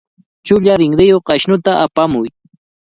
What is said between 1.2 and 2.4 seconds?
ashnuta apamuy.